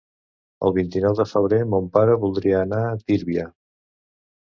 El 0.67 0.71
vint-i-nou 0.77 1.17
de 1.19 1.25
febrer 1.31 1.59
mon 1.73 1.89
pare 1.97 2.15
voldria 2.23 2.63
anar 2.65 2.79
a 2.87 2.95
Tírvia. 3.05 3.47